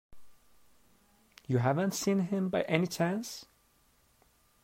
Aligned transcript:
You 1.45 1.59
haven't 1.59 1.93
seen 1.93 2.21
him, 2.21 2.49
by 2.49 2.63
any 2.63 2.87
chance? 2.87 3.45